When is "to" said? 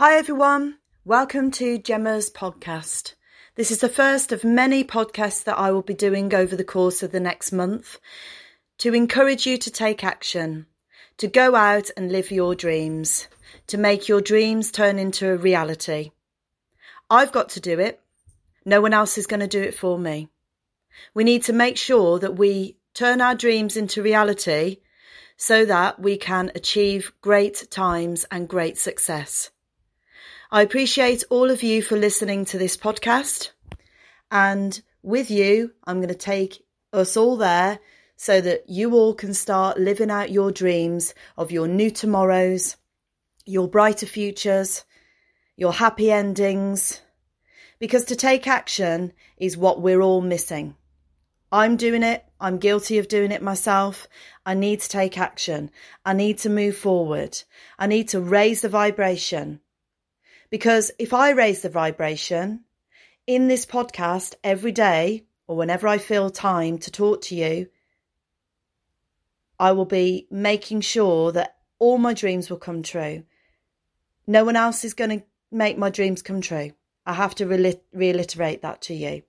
1.50-1.76, 8.78-8.94, 9.58-9.72, 11.16-11.26, 13.66-13.76, 17.48-17.60, 19.40-19.48, 21.42-21.52, 32.46-32.56, 36.08-36.14, 48.06-48.16, 54.80-54.88, 56.38-56.48, 58.08-58.20, 66.78-66.90, 67.22-67.34, 75.20-75.26, 77.36-77.46, 78.82-78.94